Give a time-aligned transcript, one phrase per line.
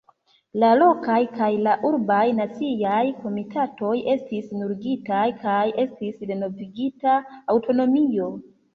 [0.61, 7.23] La lokaj kaj la urbaj naciaj komitatoj estis nuligitaj kaj estis renovigita
[7.59, 8.37] aŭtonomio.